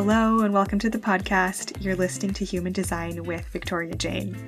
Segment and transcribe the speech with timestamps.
[0.00, 1.82] Hello, and welcome to the podcast.
[1.82, 4.38] You're listening to Human Design with Victoria Jane.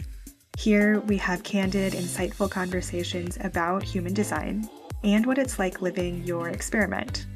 [0.56, 4.71] Here, we have candid, insightful conversations about human design
[5.03, 7.27] and what it's like living your experiment.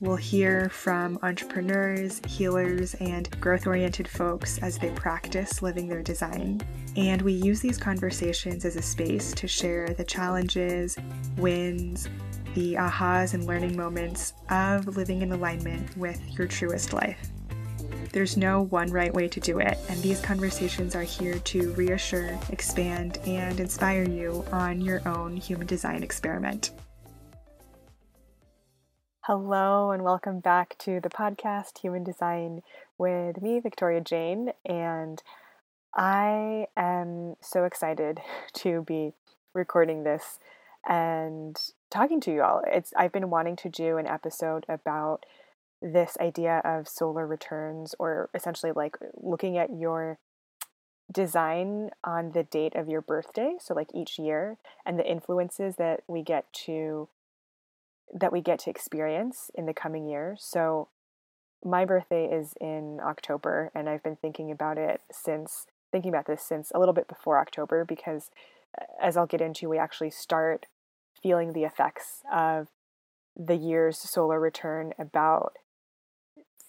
[0.00, 6.60] We'll hear from entrepreneurs, healers, and growth oriented folks as they practice living their design.
[6.96, 10.98] And we use these conversations as a space to share the challenges,
[11.36, 12.08] wins,
[12.54, 17.30] the ahas and learning moments of living in alignment with your truest life.
[18.12, 22.38] There's no one right way to do it, and these conversations are here to reassure,
[22.50, 26.72] expand, and inspire you on your own human design experiment.
[29.20, 32.62] Hello, and welcome back to the podcast Human Design
[32.96, 34.52] with me, Victoria Jane.
[34.64, 35.22] And
[35.94, 38.20] I am so excited
[38.54, 39.12] to be
[39.52, 40.38] recording this
[40.88, 41.58] and
[41.90, 42.62] talking to you all.
[42.66, 45.24] It's I've been wanting to do an episode about
[45.80, 50.18] this idea of solar returns or essentially like looking at your
[51.10, 56.02] design on the date of your birthday, so like each year and the influences that
[56.06, 57.08] we get to
[58.12, 60.34] that we get to experience in the coming year.
[60.38, 60.88] So
[61.64, 66.42] my birthday is in October and I've been thinking about it since thinking about this
[66.42, 68.30] since a little bit before October because
[68.80, 70.66] uh, as I'll get into we actually start
[71.22, 72.68] feeling the effects of
[73.36, 75.56] the year's solar return about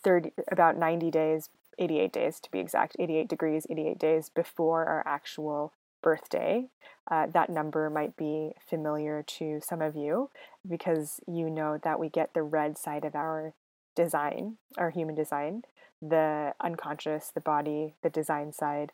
[0.03, 5.03] 30 about 90 days 88 days to be exact 88 degrees 88 days before our
[5.08, 6.67] actual birthday.
[7.09, 10.30] Uh, that number might be familiar to some of you
[10.67, 13.53] because you know that we get the red side of our
[13.95, 15.63] design our human design
[16.02, 18.94] the unconscious the body the design side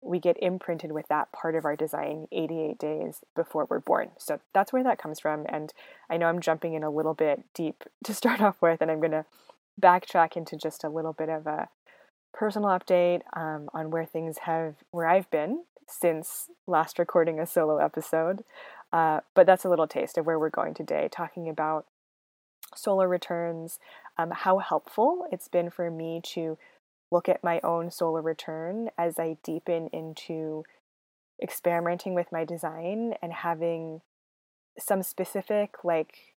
[0.00, 4.10] we get imprinted with that part of our design 88 days before we're born.
[4.18, 5.44] So that's where that comes from.
[5.48, 5.72] And
[6.08, 9.00] I know I'm jumping in a little bit deep to start off with, and I'm
[9.00, 9.24] going to
[9.80, 11.68] backtrack into just a little bit of a
[12.32, 17.78] personal update um, on where things have, where I've been since last recording a solo
[17.78, 18.44] episode.
[18.92, 21.86] Uh, but that's a little taste of where we're going today, talking about
[22.74, 23.78] solar returns,
[24.16, 26.58] um, how helpful it's been for me to
[27.10, 30.64] look at my own solar return as I deepen into
[31.42, 34.00] experimenting with my design and having
[34.78, 36.34] some specific like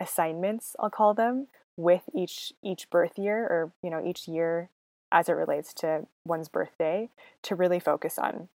[0.00, 4.70] assignments I'll call them with each each birth year or you know each year
[5.10, 7.08] as it relates to one's birthday
[7.42, 8.48] to really focus on.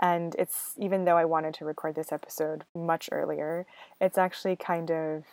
[0.00, 3.64] And it's even though I wanted to record this episode much earlier,
[4.00, 5.24] it's actually kind of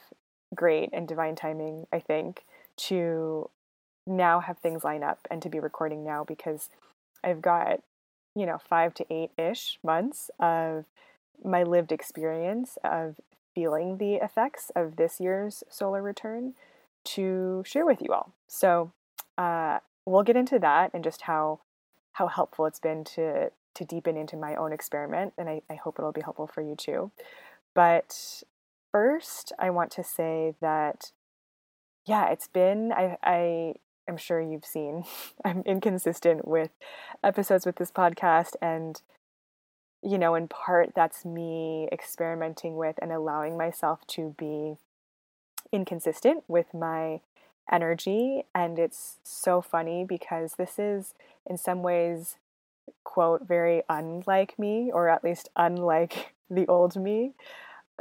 [0.53, 2.46] great and divine timing, I think,
[2.78, 3.50] to
[4.11, 6.69] now have things line up and to be recording now because
[7.23, 7.81] I've got,
[8.35, 10.85] you know, five to eight ish months of
[11.44, 13.16] my lived experience of
[13.53, 16.53] feeling the effects of this year's solar return
[17.03, 18.33] to share with you all.
[18.47, 18.91] So
[19.38, 21.61] uh, we'll get into that and just how
[22.13, 25.97] how helpful it's been to to deepen into my own experiment, and I, I hope
[25.97, 27.11] it'll be helpful for you too.
[27.73, 28.43] But
[28.91, 31.11] first, I want to say that
[32.05, 33.75] yeah, it's been I I
[34.07, 35.03] I'm sure you've seen,
[35.45, 36.72] I'm inconsistent with
[37.23, 38.56] episodes with this podcast.
[38.62, 39.01] And,
[40.01, 44.78] you know, in part, that's me experimenting with and allowing myself to be
[45.72, 47.22] inconsistent with my
[47.72, 48.44] energy.
[48.53, 51.13] And it's so funny because this is,
[51.50, 52.38] in some ways,
[53.03, 57.34] quote, very unlike me, or at least unlike the old me,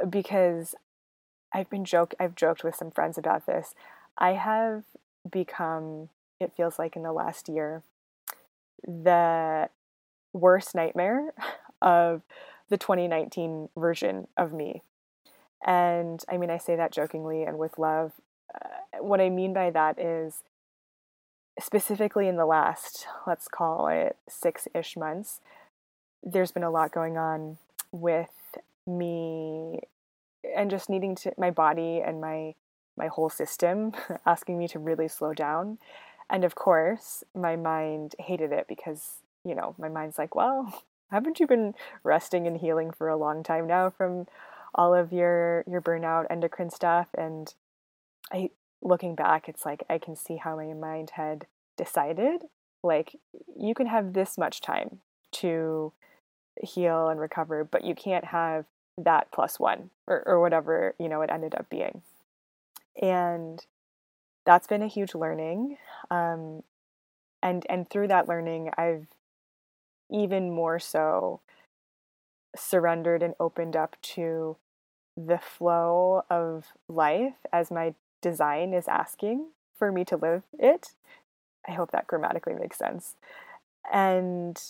[0.09, 0.75] because
[1.53, 3.75] I've been joke I've joked with some friends about this.
[4.17, 4.83] I have
[5.29, 6.09] become,
[6.39, 7.83] it feels like in the last year,
[8.87, 9.69] the
[10.33, 11.33] worst nightmare
[11.81, 12.21] of
[12.69, 14.81] the 2019 version of me.
[15.65, 18.13] And I mean, I say that jokingly and with love.
[18.53, 20.43] Uh, what I mean by that is
[21.59, 25.41] specifically in the last, let's call it six ish months,
[26.23, 27.57] there's been a lot going on
[27.91, 28.57] with
[28.87, 29.81] me
[30.55, 32.55] and just needing to, my body and my
[33.01, 33.93] my whole system,
[34.25, 35.79] asking me to really slow down.
[36.29, 41.39] And of course, my mind hated it because, you know, my mind's like, well, haven't
[41.39, 44.27] you been resting and healing for a long time now from
[44.73, 47.53] all of your your burnout endocrine stuff and
[48.31, 48.51] I
[48.81, 51.45] looking back it's like I can see how my mind had
[51.75, 52.43] decided
[52.81, 53.17] like
[53.59, 55.01] you can have this much time
[55.33, 55.91] to
[56.63, 58.63] heal and recover but you can't have
[58.97, 62.01] that plus one or, or whatever you know it ended up being
[62.99, 63.65] and
[64.45, 65.77] that's been a huge learning
[66.09, 66.63] um,
[67.43, 69.07] and and through that learning i've
[70.11, 71.39] even more so
[72.55, 74.57] surrendered and opened up to
[75.15, 79.47] the flow of life as my design is asking
[79.77, 80.93] for me to live it
[81.67, 83.15] I hope that grammatically makes sense.
[83.91, 84.61] And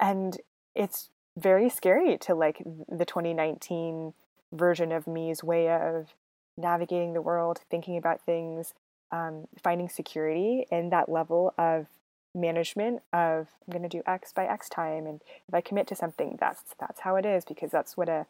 [0.00, 0.38] and
[0.74, 4.14] it's very scary to like the 2019
[4.52, 6.14] version of me's way of
[6.56, 8.74] navigating the world, thinking about things,
[9.10, 11.86] um, finding security in that level of
[12.34, 15.94] management of I'm going to do X by X time, and if I commit to
[15.94, 18.26] something, that's that's how it is because that's what a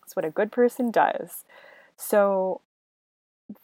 [0.00, 1.44] that's what a good person does.
[1.96, 2.60] So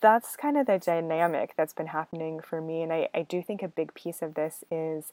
[0.01, 3.63] that's kind of the dynamic that's been happening for me, and I, I do think
[3.63, 5.13] a big piece of this is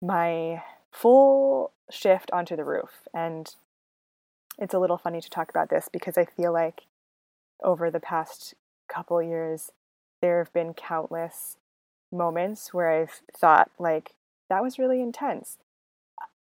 [0.00, 3.54] my full shift onto the roof, and
[4.58, 6.82] it's a little funny to talk about this because I feel like
[7.62, 8.54] over the past
[8.88, 9.70] couple years
[10.20, 11.56] there have been countless
[12.12, 14.12] moments where I've thought, like,
[14.48, 15.58] that was really intense.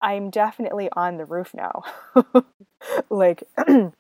[0.00, 1.82] I'm definitely on the roof now.
[3.11, 3.93] like, you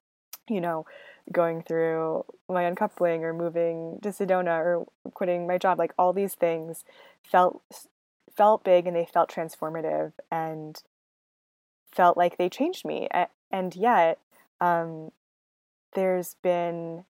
[0.48, 0.86] know,
[1.30, 6.34] going through my uncoupling or moving to Sedona or quitting my job, like all these
[6.34, 6.84] things
[7.22, 7.62] felt
[8.34, 10.82] felt big and they felt transformative and
[11.90, 13.08] felt like they changed me.
[13.50, 14.18] And yet,
[14.60, 15.10] um,
[15.94, 17.04] there's been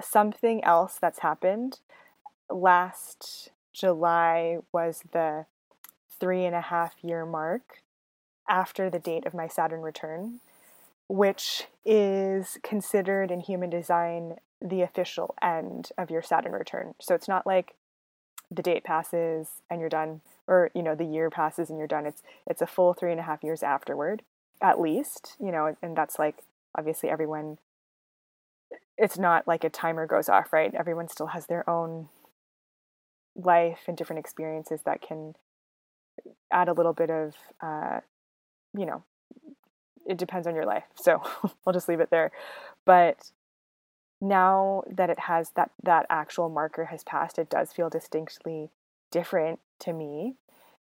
[0.00, 1.78] something else that's happened.
[2.50, 5.46] Last July was the
[6.18, 7.82] three and a half year mark
[8.48, 10.40] after the date of my Saturn return,
[11.08, 16.94] which is considered in human design the official end of your Saturn return.
[17.00, 17.74] So it's not like
[18.50, 22.06] the date passes and you're done, or you know the year passes and you're done.
[22.06, 24.22] It's it's a full three and a half years afterward,
[24.60, 25.36] at least.
[25.40, 26.38] You know, and that's like
[26.76, 27.58] obviously everyone
[28.96, 30.74] it's not like a timer goes off, right?
[30.74, 32.08] Everyone still has their own
[33.34, 35.34] life and different experiences that can
[36.52, 38.00] add a little bit of, uh,
[38.76, 39.02] you know,
[40.06, 40.84] it depends on your life.
[40.94, 41.22] So
[41.66, 42.30] I'll just leave it there.
[42.84, 43.30] But
[44.20, 48.70] now that it has that that actual marker has passed, it does feel distinctly
[49.10, 50.34] different to me.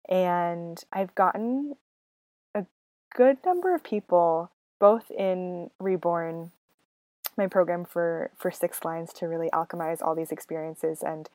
[0.08, 1.76] And I've gotten
[2.54, 2.66] a
[3.16, 6.52] good number of people, both in Reborn
[7.38, 11.30] my program for for six lines to really alchemize all these experiences and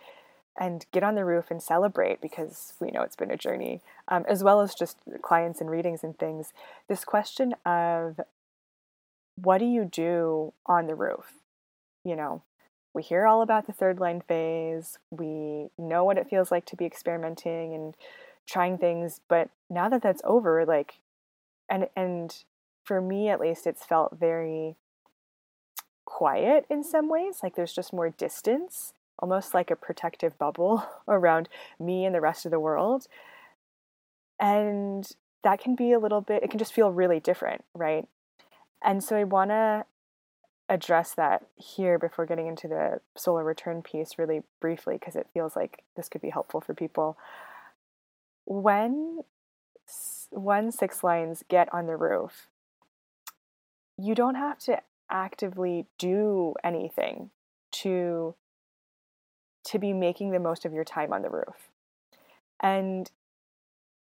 [0.58, 4.24] and get on the roof and celebrate because we know it's been a journey um,
[4.28, 6.52] as well as just clients and readings and things.
[6.88, 8.20] This question of
[9.36, 11.34] what do you do on the roof?
[12.04, 12.42] You know
[12.92, 16.76] we hear all about the third line phase we know what it feels like to
[16.76, 17.94] be experimenting and
[18.48, 20.94] trying things but now that that's over like
[21.68, 22.44] and and
[22.84, 24.76] for me at least it's felt very
[26.10, 31.48] quiet in some ways, like there's just more distance, almost like a protective bubble around
[31.78, 33.06] me and the rest of the world.
[34.40, 35.08] And
[35.44, 38.08] that can be a little bit, it can just feel really different, right?
[38.82, 39.84] And so I want to
[40.68, 45.54] address that here before getting into the solar return piece really briefly because it feels
[45.54, 47.16] like this could be helpful for people.
[48.44, 49.20] When
[50.30, 52.48] one six lines get on the roof,
[53.96, 54.80] you don't have to
[55.10, 57.30] actively do anything
[57.72, 58.34] to
[59.62, 61.68] to be making the most of your time on the roof.
[62.60, 63.10] And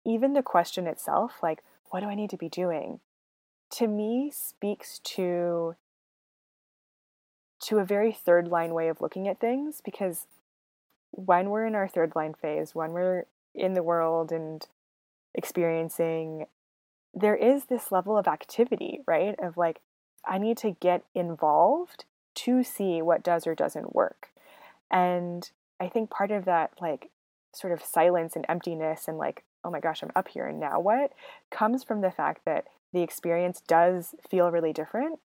[0.06, 3.00] even the question itself, like, what do I need to be doing?
[3.71, 5.75] To me speaks to
[7.61, 10.28] to a very third line way of looking at things because
[11.11, 14.66] when we're in our third line phase, when we're in the world and
[15.33, 16.45] experiencing,
[17.13, 19.35] there is this level of activity, right?
[19.39, 19.81] Of like,
[20.28, 24.30] I need to get involved to see what does or doesn't work.
[24.92, 25.49] And
[25.80, 27.09] I think part of that, like,
[27.54, 30.80] sort of silence and emptiness and like, oh my gosh, I'm up here and now
[30.80, 31.11] what,
[31.52, 35.19] comes from the fact that the experience does feel really different.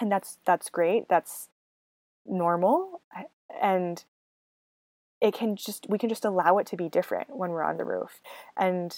[0.00, 1.08] And that's that's great.
[1.08, 1.48] That's
[2.24, 3.00] normal.
[3.60, 4.04] And
[5.20, 7.84] it can just we can just allow it to be different when we're on the
[7.84, 8.20] roof.
[8.56, 8.96] And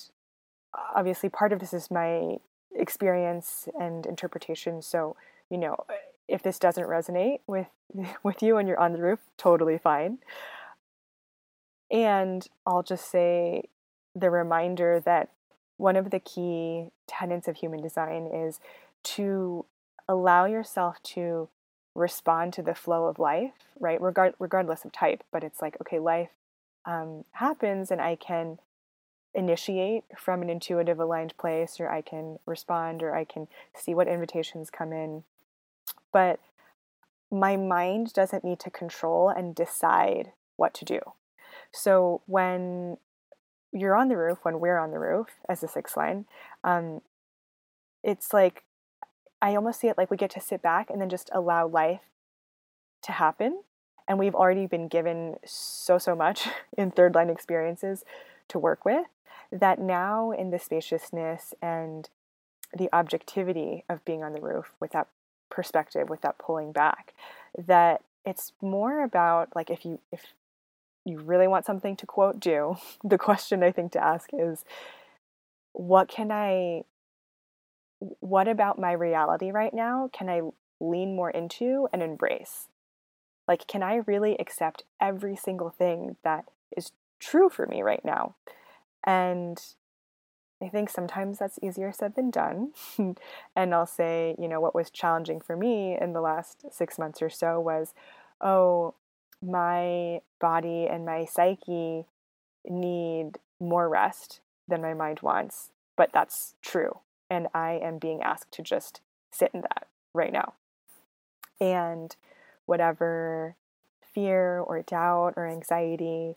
[0.95, 2.37] obviously part of this is my
[2.75, 4.83] experience and interpretation.
[4.83, 5.17] So,
[5.51, 5.85] you know,
[6.29, 7.69] if this doesn't resonate with
[8.23, 10.19] with you and you're on the roof, totally fine.
[11.91, 13.65] And I'll just say
[14.15, 15.31] the reminder that
[15.77, 18.61] one of the key tenets of human design is
[19.03, 19.65] to
[20.09, 21.49] allow yourself to
[21.95, 24.01] respond to the flow of life, right?
[24.01, 26.31] Regard, regardless of type, but it's like, okay, life
[26.85, 28.59] um, happens and I can
[29.35, 34.09] initiate from an intuitive aligned place or I can respond or I can see what
[34.09, 35.25] invitations come in.
[36.13, 36.41] But
[37.31, 41.01] my mind doesn't need to control and decide what to do.
[41.73, 42.97] So when
[43.73, 46.25] you're on the roof, when we're on the roof as a six line,
[46.65, 47.01] um,
[48.03, 48.65] it's like
[49.41, 52.01] I almost see it like we get to sit back and then just allow life
[53.03, 53.63] to happen
[54.07, 58.05] And we've already been given so, so much in third line experiences
[58.49, 59.07] to work with
[59.53, 62.09] that now, in the spaciousness and
[62.77, 65.09] the objectivity of being on the roof with that
[65.51, 67.15] perspective, with that pulling back,
[67.59, 70.35] that it's more about like if you if
[71.05, 74.65] you really want something to quote do, the question I think to ask is
[75.73, 76.83] what can I
[78.21, 80.43] what about my reality right now can I
[80.81, 82.69] lean more into and embrace?
[83.47, 86.45] Like, can I really accept every single thing that
[86.77, 88.37] is true for me right now?
[89.05, 89.61] And
[90.63, 92.73] I think sometimes that's easier said than done.
[93.57, 97.23] and I'll say, you know, what was challenging for me in the last six months
[97.23, 97.95] or so was,
[98.41, 98.95] oh,
[99.43, 102.05] my body and my psyche
[102.69, 105.71] need more rest than my mind wants.
[105.97, 106.99] But that's true.
[107.31, 110.55] And I am being asked to just sit in that right now.
[111.61, 112.15] And
[112.67, 113.57] whatever
[114.13, 116.37] fear or doubt or anxiety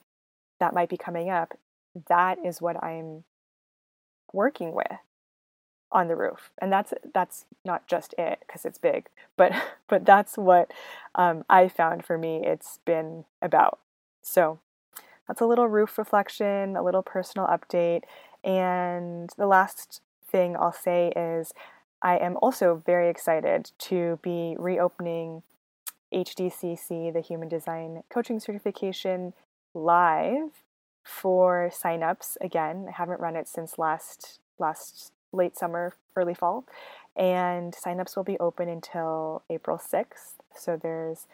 [0.60, 1.58] that might be coming up,
[2.10, 3.24] that is what I'm
[4.32, 5.00] working with
[5.92, 9.52] on the roof and that's that's not just it because it's big but
[9.88, 10.72] but that's what
[11.14, 13.80] um, i found for me it's been about.
[14.24, 14.60] So
[15.28, 18.02] that's a little roof reflection a little personal update
[18.44, 21.54] and the last thing i'll say is
[22.02, 25.44] i am also very excited to be reopening
[26.14, 29.34] HDCC, the Human Design Coaching Certification,
[29.74, 30.62] live
[31.04, 32.38] for signups.
[32.42, 36.66] Again, I haven't run it since last last late summer, early fall,
[37.16, 40.36] and signups will be open until April 6th.
[40.56, 41.28] So there's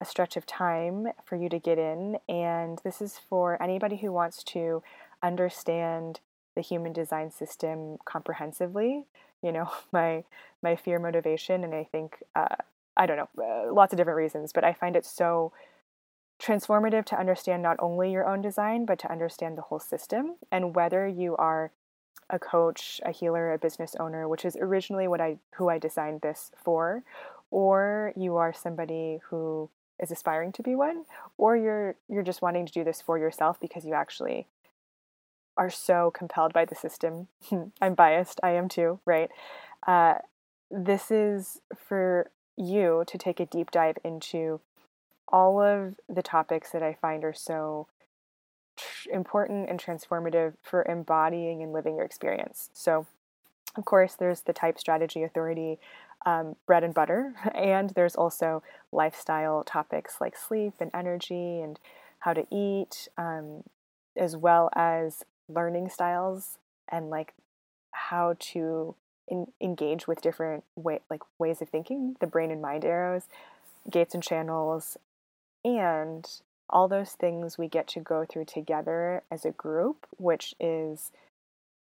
[0.00, 4.12] a stretch of time for you to get in, and this is for anybody who
[4.12, 4.82] wants to
[5.22, 6.20] understand
[6.54, 9.06] the human design system comprehensively.
[9.42, 10.24] You know, my
[10.62, 12.56] my fear motivation, and I think uh,
[12.96, 15.52] I don't know, uh, lots of different reasons, but I find it so
[16.40, 20.36] transformative to understand not only your own design, but to understand the whole system.
[20.50, 21.72] And whether you are
[22.28, 26.20] a coach, a healer, a business owner, which is originally what I who I designed
[26.20, 27.02] this for,
[27.50, 29.70] or you are somebody who
[30.02, 31.04] is aspiring to be one,
[31.38, 34.46] or you're you're just wanting to do this for yourself because you actually
[35.56, 37.28] are so compelled by the system.
[37.80, 39.30] I'm biased, I am too, right?
[39.86, 40.14] Uh,
[40.70, 44.60] this is for you to take a deep dive into
[45.28, 47.88] all of the topics that I find are so
[49.10, 52.70] important and transformative for embodying and living your experience.
[52.72, 53.06] So,
[53.76, 55.78] of course, there's the type strategy authority
[56.24, 61.78] um, bread and butter, and there's also lifestyle topics like sleep and energy and
[62.20, 63.62] how to eat, um,
[64.16, 67.34] as well as learning styles and like
[67.92, 68.94] how to
[69.28, 73.24] in, engage with different way like ways of thinking, the brain and mind arrows,
[73.90, 74.96] gates and channels,
[75.66, 76.24] and
[76.70, 81.10] all those things we get to go through together as a group, which is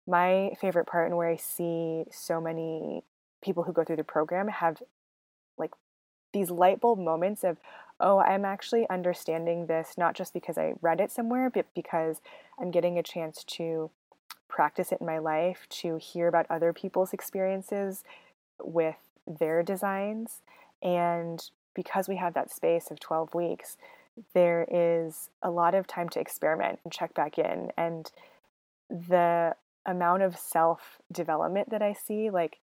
[0.08, 3.04] my favorite part and where I see so many
[3.44, 4.82] people who go through the program have
[5.58, 5.72] like
[6.34, 7.58] these light bulb moments of,
[8.00, 12.22] oh, I'm actually understanding this not just because I read it somewhere, but because
[12.60, 13.92] I'm getting a chance to
[14.48, 18.04] practice it in my life, to hear about other people's experiences
[18.62, 18.96] with
[19.28, 20.42] their designs.
[20.82, 23.78] And because we have that space of 12 weeks,
[24.34, 27.72] there is a lot of time to experiment and check back in.
[27.78, 28.10] And
[28.90, 29.56] the
[29.86, 32.58] amount of self development that I see, like,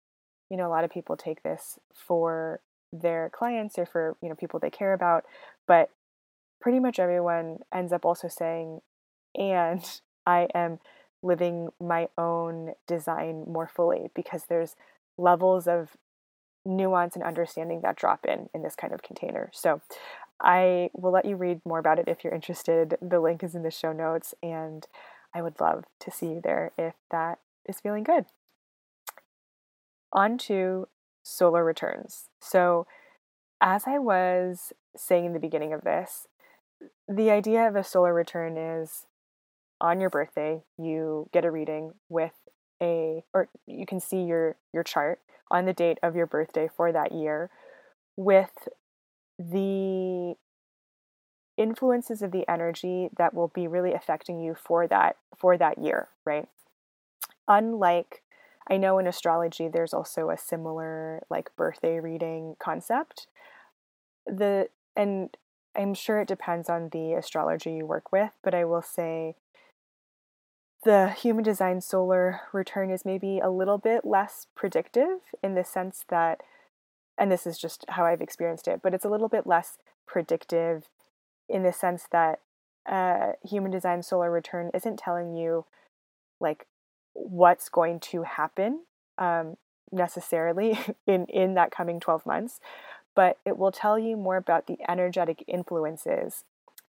[0.49, 2.61] you know, a lot of people take this for
[2.93, 5.25] their clients or for, you know, people they care about,
[5.67, 5.89] but
[6.59, 8.81] pretty much everyone ends up also saying,
[9.35, 9.83] and
[10.25, 10.79] I am
[11.23, 14.75] living my own design more fully because there's
[15.17, 15.95] levels of
[16.65, 19.49] nuance and understanding that drop in in this kind of container.
[19.53, 19.81] So
[20.41, 22.97] I will let you read more about it if you're interested.
[23.01, 24.85] The link is in the show notes, and
[25.33, 28.25] I would love to see you there if that is feeling good.
[30.11, 30.87] On to
[31.23, 32.29] solar returns.
[32.39, 32.87] So,
[33.61, 36.27] as I was saying in the beginning of this,
[37.07, 39.05] the idea of a solar return is
[39.79, 42.33] on your birthday, you get a reading with
[42.81, 45.19] a, or you can see your, your chart
[45.49, 47.49] on the date of your birthday for that year
[48.15, 48.67] with
[49.37, 50.35] the
[51.57, 56.07] influences of the energy that will be really affecting you for that for that year
[56.25, 56.47] right?
[57.47, 58.21] Unlike
[58.69, 63.27] i know in astrology there's also a similar like birthday reading concept.
[64.25, 65.35] The and
[65.75, 69.35] i'm sure it depends on the astrology you work with but i will say
[70.83, 76.05] the human design solar return is maybe a little bit less predictive in the sense
[76.09, 76.41] that,
[77.17, 80.89] and this is just how I've experienced it, but it's a little bit less predictive
[81.47, 82.39] in the sense that
[82.89, 85.65] uh, human design solar return isn't telling you
[86.39, 86.65] like
[87.13, 88.81] what's going to happen
[89.17, 89.57] um,
[89.91, 92.59] necessarily in in that coming 12 months
[93.13, 96.43] but it will tell you more about the energetic influences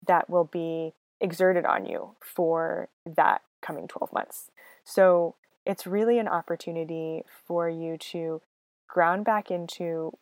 [0.05, 4.51] that will be exerted on you for that coming 12 months.
[4.83, 8.41] So it's really an opportunity for you to
[8.87, 10.17] ground back into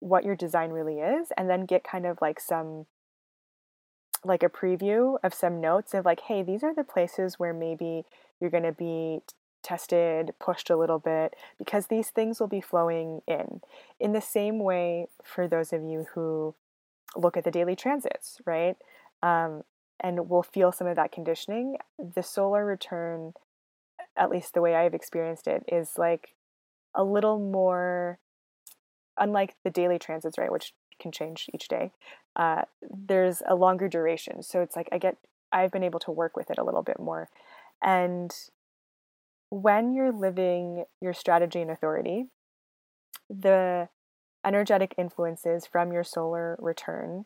[0.00, 2.86] what your design really is and then get kind of like some
[4.24, 8.04] like a preview of some notes of like hey these are the places where maybe
[8.40, 9.20] you're going to be
[9.62, 13.60] tested pushed a little bit because these things will be flowing in.
[13.98, 16.54] In the same way for those of you who
[17.16, 18.76] look at the daily transits right?
[19.22, 19.62] Um,
[20.00, 23.32] and will feel some of that conditioning the solar return
[24.16, 26.34] at least the way i've experienced it is like
[26.94, 28.18] a little more
[29.16, 31.92] unlike the daily transits right which can change each day
[32.38, 34.42] uh, there's a longer duration.
[34.42, 35.16] So it's like I get,
[35.52, 37.28] I've been able to work with it a little bit more.
[37.82, 38.32] And
[39.50, 42.26] when you're living your strategy and authority,
[43.28, 43.88] the
[44.44, 47.24] energetic influences from your solar return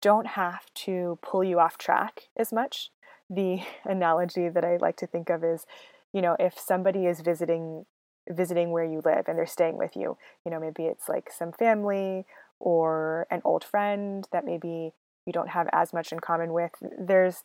[0.00, 2.90] don't have to pull you off track as much.
[3.28, 5.66] The analogy that I like to think of is,
[6.12, 7.86] you know, if somebody is visiting
[8.30, 11.50] visiting where you live and they're staying with you, you know, maybe it's like some
[11.50, 12.26] family
[12.60, 14.92] or an old friend that maybe
[15.28, 17.44] you don't have as much in common with there's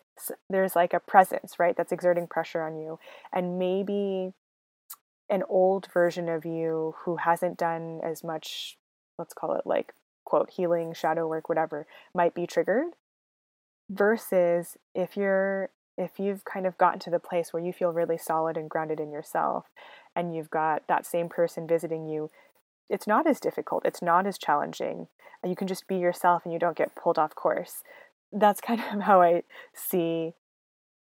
[0.50, 2.98] there's like a presence right that's exerting pressure on you
[3.34, 4.32] and maybe
[5.30, 8.78] an old version of you who hasn't done as much
[9.20, 9.94] let's call it like
[10.26, 12.94] quote healing shadow work whatever might be triggered
[13.90, 18.18] versus if you're if you've kind of gotten to the place where you feel really
[18.18, 19.66] solid and grounded in yourself
[20.16, 22.32] and you've got that same person visiting you
[22.90, 25.08] it's not as difficult, it's not as challenging.
[25.46, 27.84] You can just be yourself and you don't get pulled off course.
[28.32, 30.34] That's kind of how I see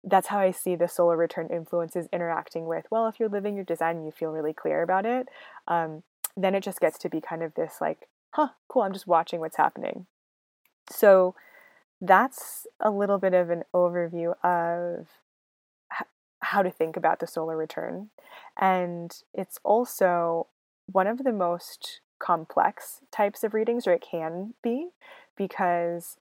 [0.08, 2.84] that's how I see the solar return influences interacting with.
[2.92, 5.26] Well, if you're living your design and you feel really clear about it,
[5.66, 6.04] um,
[6.36, 9.40] then it just gets to be kind of this like, huh, cool, I'm just watching
[9.40, 10.04] what's happening.
[10.90, 11.34] So
[12.02, 15.08] that's a little bit of an overview of
[16.40, 18.10] how to think about the solar return.
[18.60, 20.48] And it's also
[20.84, 24.88] one of the most complex types of readings, or it can be,
[25.34, 26.18] because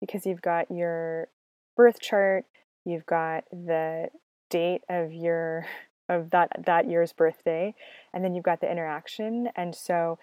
[0.00, 1.28] because you've got your
[1.76, 2.46] birth chart,
[2.84, 4.08] you've got the
[4.50, 5.66] date of your
[6.08, 7.76] of that that year's birthday,
[8.12, 10.18] and then you've got the interaction, and so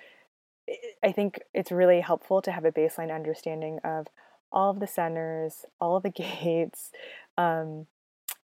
[1.03, 4.07] I think it's really helpful to have a baseline understanding of
[4.51, 6.09] all of the centers, all of the
[6.43, 6.91] gates,
[7.37, 7.87] um,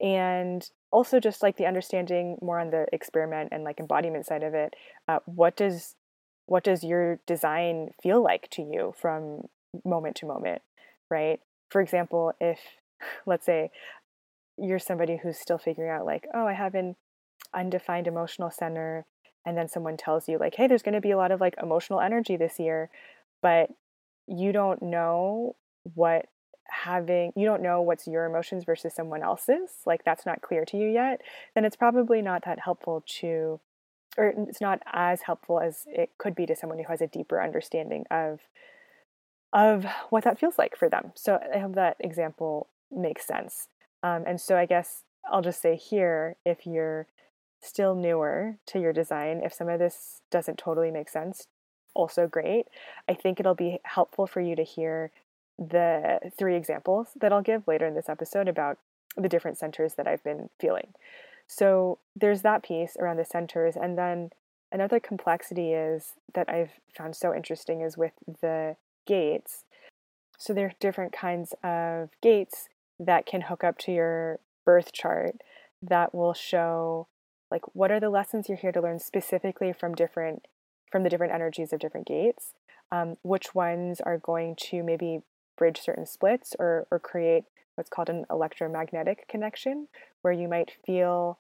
[0.01, 4.53] and also just like the understanding more on the experiment and like embodiment side of
[4.53, 4.73] it
[5.07, 5.95] uh, what does
[6.47, 9.41] what does your design feel like to you from
[9.83, 10.61] moment to moment
[11.09, 11.39] right?
[11.69, 12.59] For example if
[13.25, 13.71] let's say
[14.57, 16.95] you're somebody who's still figuring out like oh i have an
[17.53, 19.05] undefined emotional center
[19.45, 21.55] and then someone tells you like hey there's going to be a lot of like
[21.61, 22.89] emotional energy this year
[23.41, 23.69] but
[24.27, 25.55] you don't know
[25.93, 26.25] what
[26.67, 30.77] having you don't know what's your emotions versus someone else's like that's not clear to
[30.77, 31.21] you yet
[31.53, 33.59] then it's probably not that helpful to
[34.17, 37.41] or it's not as helpful as it could be to someone who has a deeper
[37.41, 38.41] understanding of
[39.53, 41.11] of what that feels like for them.
[41.15, 43.67] So i hope that example makes sense.
[44.03, 47.07] Um, and so i guess i'll just say here if you're
[47.65, 51.47] still newer to your design if some of this doesn't totally make sense
[51.93, 52.67] also great
[53.09, 55.11] i think it'll be helpful for you to hear
[55.57, 58.77] the three examples that I'll give later in this episode about
[59.15, 60.93] the different centers that I've been feeling.
[61.47, 63.75] So there's that piece around the centers.
[63.75, 64.31] And then
[64.71, 68.75] another complexity is that I've found so interesting is with the
[69.05, 69.63] gates.
[70.37, 72.67] So there are different kinds of gates
[72.99, 75.37] that can hook up to your birth chart
[75.81, 77.07] that will show
[77.51, 80.47] like what are the lessons you're here to learn specifically from different
[80.91, 82.53] from the different energies of different gates
[82.91, 85.21] um, which ones are going to maybe
[85.57, 87.43] bridge certain splits or, or create
[87.75, 89.87] what's called an electromagnetic connection,
[90.21, 91.39] where you might feel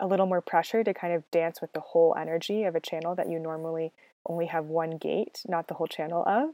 [0.00, 3.14] a little more pressure to kind of dance with the whole energy of a channel
[3.14, 3.92] that you normally
[4.26, 6.50] only have one gate, not the whole channel of.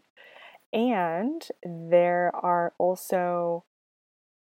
[0.72, 3.64] And there are also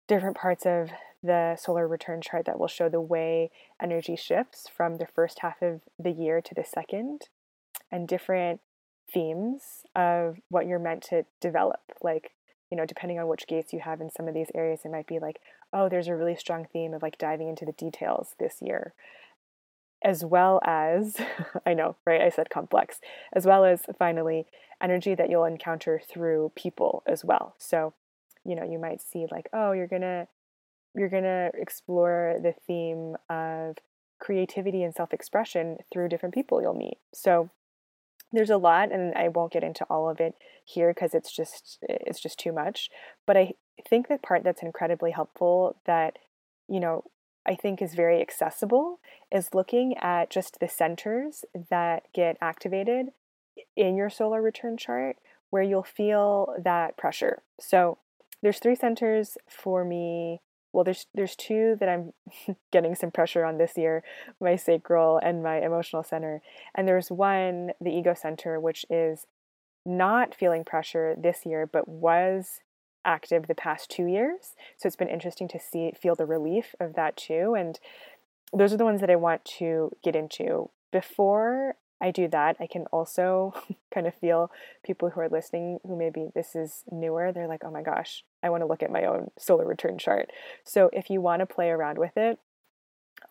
[0.08, 0.90] different parts of
[1.22, 3.52] the solar return chart that will show the way
[3.82, 7.24] energy shifts from the first half of the year to the second,
[7.92, 8.62] and different
[9.12, 12.32] themes of what you're meant to develop, like
[12.72, 15.08] you know, depending on which gates you have in some of these areas, it might
[15.08, 15.40] be like,
[15.74, 18.94] oh, there's a really strong theme of like diving into the details this year.
[20.04, 21.18] As well as,
[21.66, 22.22] I know, right?
[22.22, 23.00] I said complex,
[23.34, 24.46] as well as finally,
[24.80, 27.56] energy that you'll encounter through people as well.
[27.58, 27.94] So
[28.46, 30.28] you know, you might see like, oh, you're going to
[30.96, 33.78] you're going to explore the theme of
[34.20, 36.98] creativity and self-expression through different people you'll meet.
[37.14, 37.50] So
[38.32, 41.80] there's a lot and I won't get into all of it here because it's just
[41.82, 42.90] it's just too much,
[43.26, 43.54] but I
[43.88, 46.18] think the part that's incredibly helpful that
[46.68, 47.04] you know,
[47.48, 49.00] I think is very accessible
[49.32, 53.08] is looking at just the centers that get activated
[53.76, 55.18] in your solar return chart
[55.50, 57.42] where you'll feel that pressure.
[57.60, 57.98] So
[58.44, 60.42] there's three centers for me.
[60.72, 62.14] Well, there's there's two that I'm
[62.72, 64.04] getting some pressure on this year,
[64.40, 66.42] my sacral and my emotional center.
[66.76, 69.26] And there's one, the ego center, which is
[69.86, 72.60] not feeling pressure this year, but was
[73.06, 74.56] active the past two years.
[74.78, 77.56] So it's been interesting to see feel the relief of that too.
[77.58, 77.80] And
[78.54, 80.70] those are the ones that I want to get into.
[80.92, 83.54] Before I do that, I can also
[83.94, 84.52] kind of feel
[84.84, 88.50] people who are listening who maybe this is newer, they're like, oh my gosh, I
[88.50, 90.30] want to look at my own solar return chart.
[90.64, 92.40] So if you want to play around with it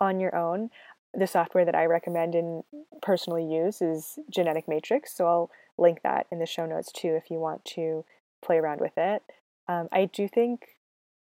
[0.00, 0.70] on your own,
[1.14, 2.64] the software that I recommend and
[3.00, 5.16] personally use is Genetic Matrix.
[5.16, 8.04] So I'll link that in the show notes too if you want to
[8.42, 9.22] play around with it.
[9.66, 10.76] Um, I do think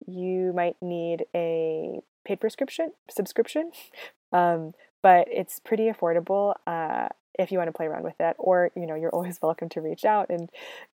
[0.06, 3.70] you might need a paid prescription subscription,
[4.32, 8.36] um, but it's pretty affordable uh, if you want to play around with it.
[8.38, 10.50] Or you know, you're always welcome to reach out and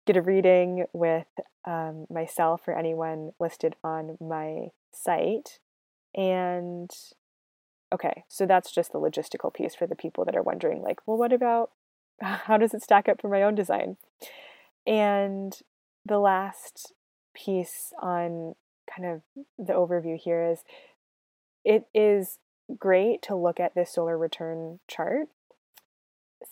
[0.06, 1.28] get a reading with
[1.66, 5.60] um, myself or anyone listed on my site.
[6.16, 6.90] And
[7.94, 11.18] okay, so that's just the logistical piece for the people that are wondering, like, well,
[11.18, 11.72] what about
[12.22, 13.98] how does it stack up for my own design?
[14.86, 15.54] And
[16.06, 16.94] the last
[17.36, 18.56] piece on
[18.90, 19.22] kind of
[19.58, 20.64] the overview here is
[21.64, 22.40] it is
[22.78, 25.28] great to look at this solar return chart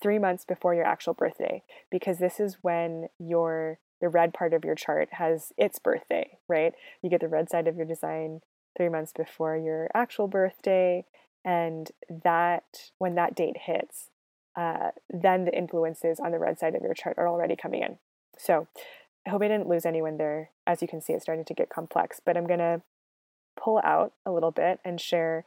[0.02, 4.64] three months before your actual birthday because this is when your the red part of
[4.64, 8.42] your chart has its birthday right you get the red side of your design
[8.78, 11.04] three months before your actual birthday
[11.44, 14.10] and that when that date hits
[14.56, 17.98] uh, then the influences on the red side of your chart are already coming in
[18.38, 18.68] so
[19.28, 20.52] I hope I didn't lose anyone there.
[20.66, 22.82] As you can see, it's starting to get complex, but I'm going to
[23.62, 25.44] pull out a little bit and share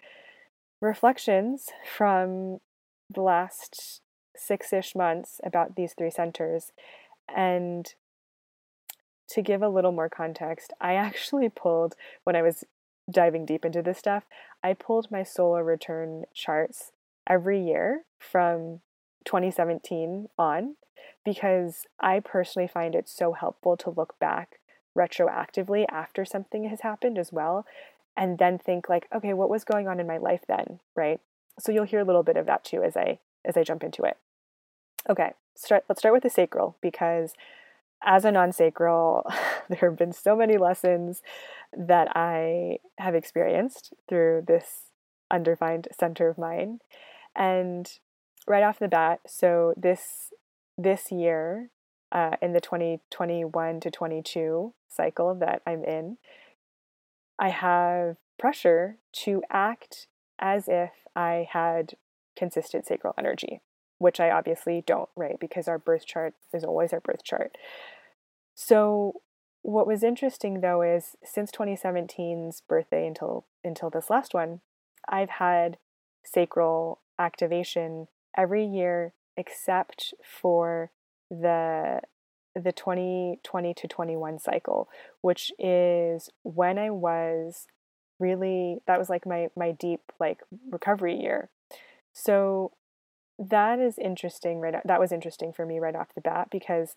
[0.83, 2.61] reflections from
[3.09, 4.03] the last
[4.37, 6.73] six ish months about these three centers.
[7.35, 7.93] And
[9.29, 12.65] to give a little more context, I actually pulled, when I was
[13.11, 14.25] diving deep into this stuff,
[14.63, 16.93] I pulled my solar return charts
[17.29, 18.81] every year from
[19.25, 20.77] 2017 on
[21.25, 24.61] because I personally find it so helpful to look back
[24.97, 27.65] retroactively after something has happened as well
[28.17, 31.21] and then think like okay what was going on in my life then right
[31.59, 34.03] so you'll hear a little bit of that too as i as i jump into
[34.03, 34.17] it.
[35.09, 37.35] Okay start let's start with the sacral because
[38.03, 39.31] as a non-sacral
[39.69, 41.21] there have been so many lessons
[41.77, 44.91] that i have experienced through this
[45.31, 46.81] undefined center of mine.
[47.37, 47.91] And
[48.47, 50.33] right off the bat so this
[50.77, 51.71] this year,
[52.11, 56.17] uh, in the 2021 to 22 cycle that I'm in,
[57.39, 60.07] I have pressure to act
[60.39, 61.95] as if I had
[62.41, 63.61] consistent sacral energy,
[63.99, 65.39] which I obviously don't, right?
[65.39, 67.57] Because our birth chart is always our birth chart.
[68.55, 69.21] So,
[69.63, 74.63] what was interesting though is since 2017's birthday until until this last one,
[75.07, 75.77] I've had
[76.25, 80.91] sacral activation every year except for
[81.31, 82.01] the
[82.55, 84.89] the 2020 to 21 cycle,
[85.21, 87.67] which is when I was
[88.19, 91.51] really that was like my my deep like recovery year.
[92.13, 92.73] So
[93.39, 96.95] that is interesting right that was interesting for me right off the bat because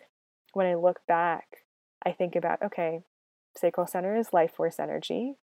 [0.51, 1.65] when I look back,
[2.05, 3.01] I think about okay,
[3.55, 5.35] sacral center is life force energy,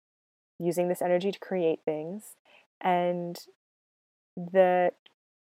[0.60, 2.36] using this energy to create things
[2.82, 3.39] and
[4.36, 4.91] the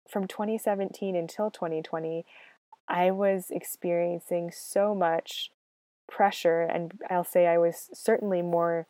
[0.08, 2.24] from 2017 until 2020,
[2.88, 5.50] I was experiencing so much
[6.10, 8.86] pressure, and I'll say I was certainly more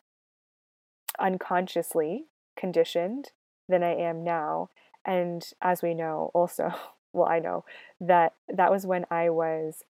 [1.19, 2.25] unconsciously
[2.57, 3.31] conditioned
[3.67, 4.69] than I am now.
[5.09, 6.71] And as we know, also,
[7.13, 7.65] well, I know
[7.99, 9.83] that that was when I was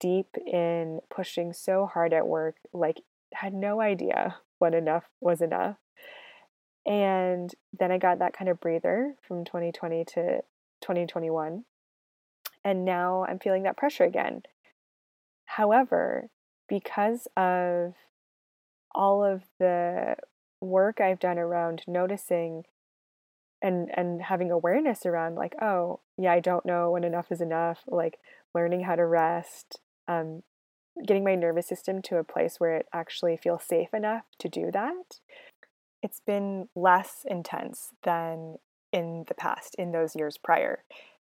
[0.00, 3.00] deep in pushing so hard at work, like,
[3.32, 5.76] had no idea what enough was enough.
[6.84, 10.42] And then I got that kind of breather from 2020 to
[10.80, 11.64] 2021.
[12.64, 14.42] And now I'm feeling that pressure again.
[15.44, 16.28] However,
[16.68, 17.94] because of
[18.92, 20.16] all of the
[20.60, 22.64] work I've done around noticing
[23.62, 27.80] and and having awareness around like oh yeah I don't know when enough is enough
[27.86, 28.18] like
[28.54, 30.42] learning how to rest um
[31.04, 34.70] getting my nervous system to a place where it actually feels safe enough to do
[34.72, 35.20] that.
[36.02, 38.56] It's been less intense than
[38.92, 40.84] in the past, in those years prior.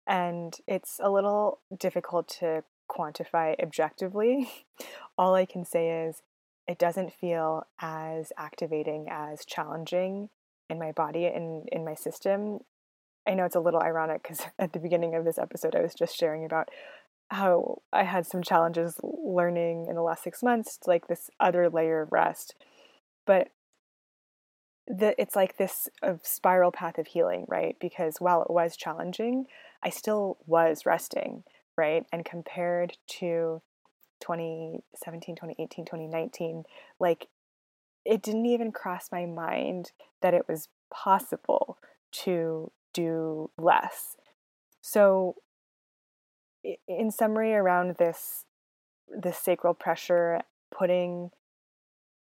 [0.05, 4.51] And it's a little difficult to quantify objectively.
[5.17, 6.21] All I can say is
[6.67, 10.29] it doesn't feel as activating, as challenging
[10.69, 12.59] in my body and in my system.
[13.27, 15.93] I know it's a little ironic because at the beginning of this episode, I was
[15.93, 16.69] just sharing about
[17.29, 22.01] how I had some challenges learning in the last six months, like this other layer
[22.01, 22.55] of rest.
[23.25, 23.49] But
[24.87, 27.75] the, it's like this uh, spiral path of healing, right?
[27.79, 29.45] Because while it was challenging,
[29.81, 31.43] I still was resting,
[31.75, 32.05] right?
[32.11, 33.61] And compared to
[34.21, 36.63] 2017, 2018, 2019,
[36.99, 37.27] like
[38.05, 39.91] it didn't even cross my mind
[40.21, 41.77] that it was possible
[42.11, 44.15] to do less.
[44.81, 45.35] So,
[46.87, 48.45] in summary, around this
[49.07, 50.41] this sacral pressure,
[50.75, 51.31] putting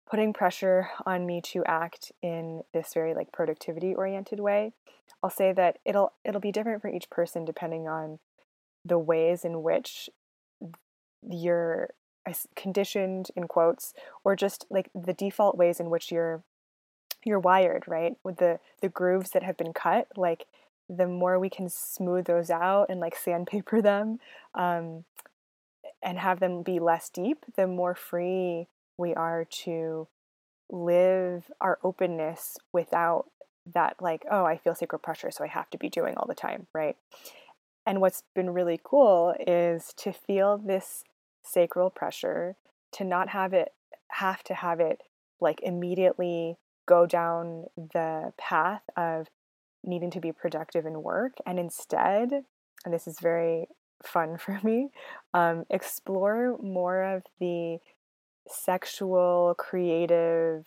[0.08, 4.72] putting pressure on me to act in this very like productivity oriented way,
[5.22, 8.18] I'll say that it'll it'll be different for each person depending on
[8.84, 10.08] the ways in which
[11.28, 11.90] you're
[12.54, 16.42] conditioned in quotes or just like the default ways in which you're
[17.24, 18.16] you're wired right?
[18.24, 20.46] With the the grooves that have been cut like
[20.88, 24.18] the more we can smooth those out and like sandpaper them
[24.54, 25.04] um,
[26.02, 30.08] and have them be less deep the more free we are to
[30.70, 33.26] live our openness without
[33.72, 36.34] that like oh i feel sacral pressure so i have to be doing all the
[36.34, 36.96] time right?
[37.86, 41.04] And what's been really cool is to feel this
[41.46, 42.56] sacral pressure,
[42.92, 43.72] to not have it
[44.08, 45.02] have to have it
[45.40, 46.56] like immediately
[46.86, 49.28] go down the path of
[49.84, 52.30] needing to be productive in work and instead
[52.84, 53.66] and this is very
[54.02, 54.88] fun for me
[55.34, 57.78] um, explore more of the
[58.48, 60.66] sexual creative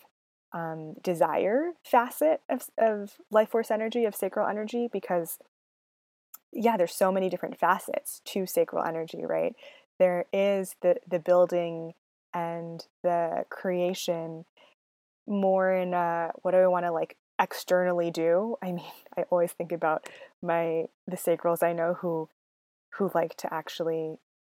[0.52, 5.38] um, desire facet of, of life force energy of sacral energy because
[6.52, 9.56] yeah there's so many different facets to sacral energy right
[9.99, 11.93] there is the the building
[12.33, 14.45] and the creation
[15.27, 18.57] more in what do I want to like externally do.
[18.62, 18.85] I mean,
[19.17, 20.07] I always think about
[20.41, 22.29] my the sacrals I know who
[22.93, 24.17] who like to actually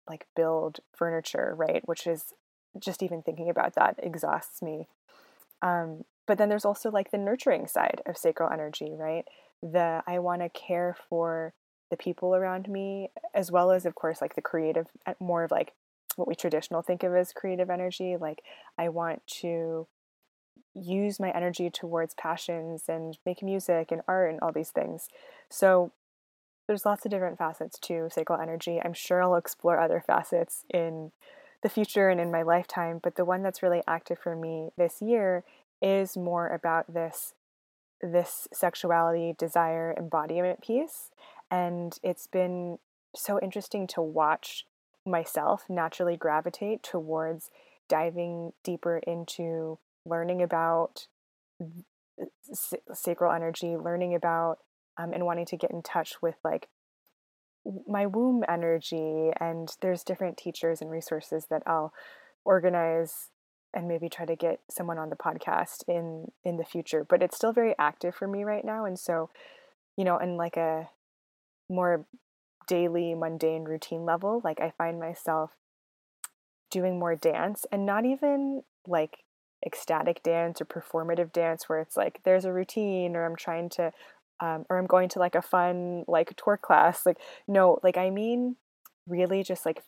[0.08, 1.82] like build furniture, right?
[1.88, 2.34] Which is
[2.78, 4.88] just even thinking about that exhausts me.
[5.62, 9.26] Um, but then there's also like the nurturing side of sacral energy, right?
[9.62, 11.54] The I want to care for
[11.90, 15.52] the people around me, as well as, of course, like the creative, uh, more of
[15.52, 15.74] like
[16.16, 18.18] what we traditional think of as creative energy.
[18.18, 18.42] Like,
[18.78, 19.88] I want to
[20.74, 25.08] use my energy towards passions and make music and art and all these things.
[25.50, 25.92] So,
[26.68, 28.80] there's lots of different facets to sacral energy.
[28.84, 31.12] I'm sure I'll explore other facets in
[31.64, 35.02] the future and in my lifetime, but the one that's really active for me this
[35.02, 35.44] year
[35.82, 37.34] is more about this
[38.02, 41.12] this sexuality, desire, embodiment piece.
[41.52, 42.80] And it's been
[43.16, 44.66] so interesting to watch
[45.06, 47.50] myself naturally gravitate towards
[47.88, 51.08] diving deeper into learning about
[52.94, 54.60] sacral energy, learning about
[54.98, 56.68] um, and wanting to get in touch with like
[57.88, 59.32] my womb energy.
[59.40, 61.94] And there's different teachers and resources that I'll
[62.46, 63.30] organize
[63.74, 67.04] and maybe try to get someone on the podcast in in the future.
[67.04, 69.30] But it's still very active for me right now, and so
[69.96, 70.90] you know, in like a
[71.70, 72.06] more
[72.68, 75.52] daily, mundane routine level, like I find myself
[76.70, 79.20] doing more dance and not even like
[79.66, 83.92] ecstatic dance or performative dance where it's like there's a routine or I'm trying to
[84.40, 88.10] um, or I'm going to like a fun like twerk class like no like I
[88.10, 88.56] mean
[89.08, 89.84] really just like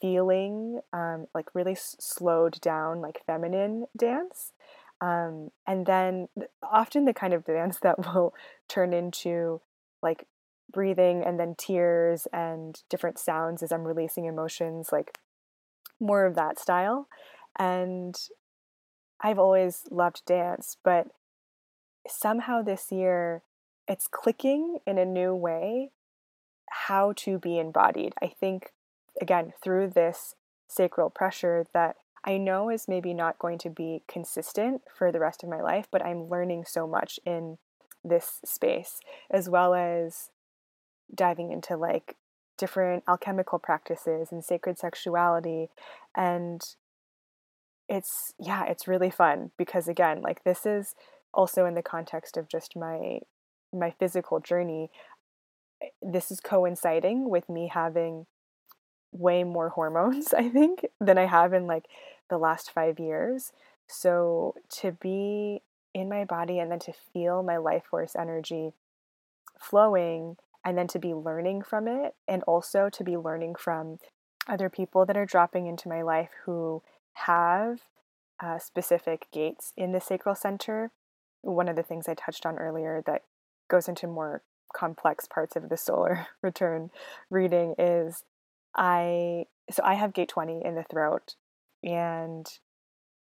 [0.00, 4.52] feeling um, like really s- slowed down like feminine dance
[5.00, 6.28] um, and then
[6.62, 8.34] often the kind of dance that will
[8.68, 9.60] turn into
[10.02, 10.26] like
[10.72, 15.18] breathing and then tears and different sounds as I'm releasing emotions, like
[16.00, 17.08] more of that style.
[17.58, 18.16] And
[19.20, 21.08] I've always loved dance, but
[22.06, 23.42] somehow this year
[23.86, 25.90] it's clicking in a new way
[26.70, 28.14] how to be embodied.
[28.20, 28.72] I think,
[29.20, 30.34] again, through this
[30.68, 35.42] sacral pressure that I know is maybe not going to be consistent for the rest
[35.42, 37.58] of my life, but I'm learning so much in
[38.02, 39.00] this space,
[39.30, 40.30] as well as
[41.12, 42.16] diving into like
[42.56, 45.68] different alchemical practices and sacred sexuality
[46.14, 46.62] and
[47.88, 50.94] it's yeah it's really fun because again like this is
[51.32, 53.18] also in the context of just my
[53.72, 54.88] my physical journey
[55.82, 58.26] eh, this is coinciding with me having
[59.14, 61.86] way more hormones, I think, than I have in like
[62.28, 63.52] the last five years.
[63.86, 65.62] So to be
[65.94, 68.72] in my body and then to feel my life force energy
[69.60, 73.98] flowing and then to be learning from it and also to be learning from
[74.48, 76.82] other people that are dropping into my life who
[77.14, 77.80] have
[78.42, 80.90] uh, specific gates in the sacral center.
[81.42, 83.22] One of the things I touched on earlier that
[83.68, 84.42] goes into more
[84.74, 86.90] complex parts of the solar return
[87.30, 88.24] reading is
[88.76, 91.36] I so I have gate 20 in the throat
[91.82, 92.46] and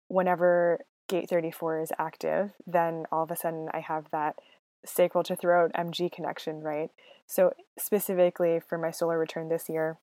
[0.08, 4.36] whenever gate 34 is active, then all of a sudden I have that
[4.86, 6.89] sacral to throat MG connection, right?
[7.28, 9.98] So specifically for my solar return this year,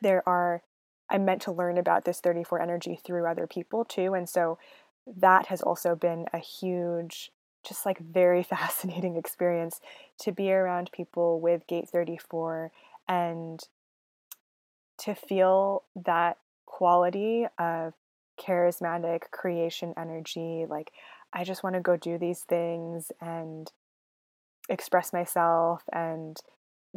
[0.00, 0.62] there are
[1.10, 4.14] I'm meant to learn about this 34 energy through other people too.
[4.14, 4.58] And so
[5.06, 7.30] that has also been a huge,
[7.66, 9.80] just like very fascinating experience
[10.20, 12.72] to be around people with gate 34
[13.08, 13.60] and
[14.98, 17.92] to feel that quality of
[18.40, 20.64] charismatic creation energy.
[20.68, 20.92] Like,
[21.32, 23.70] I just want to go do these things and
[24.68, 26.40] express myself and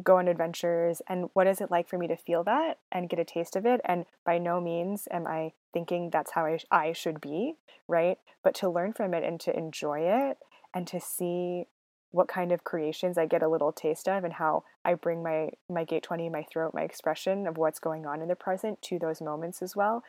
[0.03, 3.19] go on adventures and what is it like for me to feel that and get
[3.19, 3.79] a taste of it?
[3.85, 7.55] And by no means am i thinking that's how I, I should be
[7.87, 8.17] right?
[8.43, 10.37] But to learn from it and to enjoy it
[10.73, 11.65] and to see
[12.11, 15.49] what kind of creations i get a little taste of and how i bring my
[15.69, 18.97] my gate 20 my throat my expression of what's going on in the present to
[18.97, 20.01] those moments as well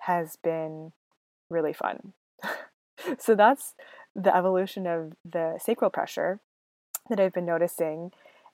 [0.00, 0.92] has been
[1.50, 2.12] really fun.
[3.18, 3.74] So that's
[4.14, 6.40] the evolution of the sacral pressure
[7.08, 8.10] that i've been noticing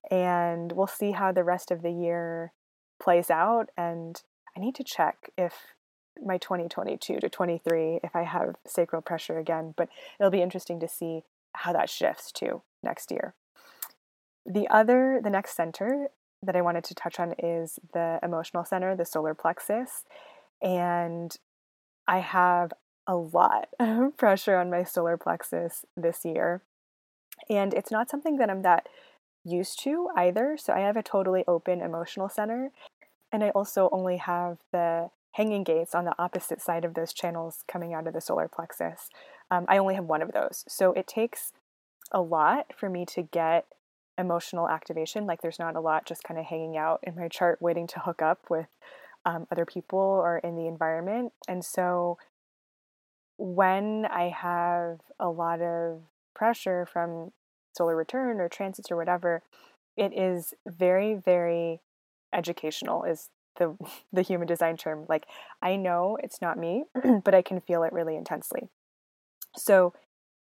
[0.08, 2.52] and we'll see how the rest of the year
[3.00, 3.70] plays out.
[3.76, 4.22] And
[4.56, 5.74] I need to check if
[6.22, 10.88] my 2022 to 23 if I have sacral pressure again, but it'll be interesting to
[10.88, 11.22] see
[11.54, 13.34] how that shifts to next year.
[14.46, 16.08] The other, the next center
[16.42, 20.04] that I wanted to touch on is the emotional center, the solar plexus.
[20.62, 21.36] And
[22.06, 22.72] I have
[23.06, 26.62] a lot of pressure on my solar plexus this year.
[27.48, 28.88] And it's not something that I'm that
[29.44, 30.56] used to either.
[30.58, 32.70] So I have a totally open emotional center.
[33.32, 37.64] And I also only have the hanging gates on the opposite side of those channels
[37.68, 39.08] coming out of the solar plexus.
[39.50, 40.64] Um, I only have one of those.
[40.68, 41.52] So it takes
[42.12, 43.66] a lot for me to get
[44.18, 45.26] emotional activation.
[45.26, 48.00] Like there's not a lot just kind of hanging out in my chart waiting to
[48.00, 48.66] hook up with
[49.24, 51.32] um, other people or in the environment.
[51.46, 52.18] And so
[53.38, 56.02] when I have a lot of
[56.40, 57.32] pressure from
[57.76, 59.42] solar return or transits or whatever,
[59.94, 61.80] it is very, very
[62.32, 63.76] educational is the
[64.12, 65.04] the human design term.
[65.06, 65.26] Like
[65.60, 66.84] I know it's not me,
[67.24, 68.70] but I can feel it really intensely.
[69.54, 69.92] So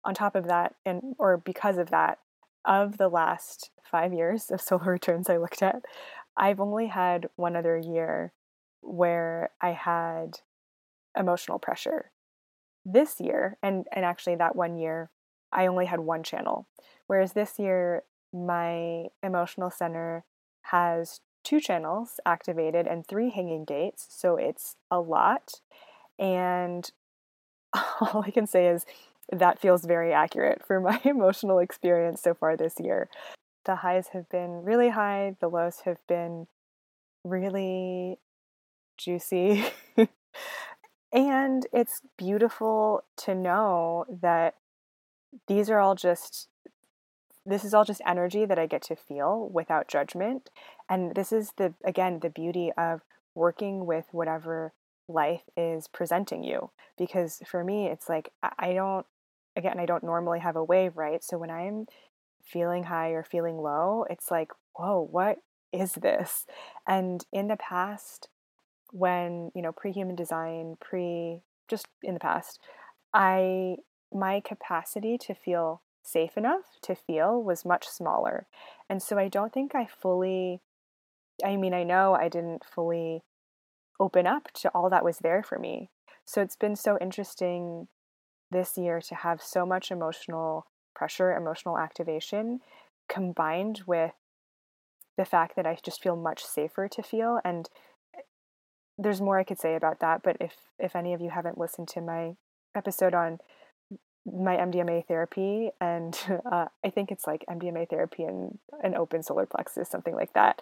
[0.03, 2.19] on top of that, and or because of that,
[2.65, 5.81] of the last five years of solar returns I looked at,
[6.35, 8.33] I've only had one other year
[8.81, 10.39] where I had
[11.17, 12.11] emotional pressure.
[12.83, 15.09] This year, and and actually that one year,
[15.55, 16.67] I only had one channel.
[17.07, 20.25] Whereas this year, my emotional center
[20.63, 24.05] has two channels activated and three hanging gates.
[24.09, 25.61] So it's a lot.
[26.19, 26.91] And
[28.01, 28.85] all I can say is
[29.31, 33.09] that feels very accurate for my emotional experience so far this year.
[33.63, 36.47] The highs have been really high, the lows have been
[37.23, 38.19] really
[38.97, 39.65] juicy.
[41.11, 44.55] and it's beautiful to know that
[45.47, 46.47] these are all just
[47.45, 50.49] this is all just energy that I get to feel without judgment.
[50.89, 53.01] And this is the, again, the beauty of
[53.35, 54.73] working with whatever
[55.07, 56.71] life is presenting you.
[56.97, 59.05] Because for me, it's like, I don't,
[59.55, 61.23] again, I don't normally have a wave, right?
[61.23, 61.85] So when I'm
[62.43, 65.37] feeling high or feeling low, it's like, whoa, what
[65.71, 66.45] is this?
[66.87, 68.27] And in the past,
[68.91, 72.59] when, you know, pre human design, pre, just in the past,
[73.13, 73.77] I,
[74.13, 78.47] my capacity to feel safe enough to feel was much smaller.
[78.89, 80.61] And so I don't think I fully,
[81.43, 83.23] I mean, I know I didn't fully
[83.99, 85.89] open up to all that was there for me.
[86.25, 87.87] So it's been so interesting
[88.51, 92.59] this year to have so much emotional pressure, emotional activation
[93.07, 94.13] combined with
[95.17, 97.69] the fact that I just feel much safer to feel and
[98.15, 98.21] eh,
[98.97, 101.87] there's more I could say about that, but if if any of you haven't listened
[101.89, 102.35] to my
[102.75, 103.39] episode on
[104.25, 106.17] my MDMA therapy, and
[106.51, 110.61] uh, I think it's like MDMA therapy and an open solar plexus, something like that.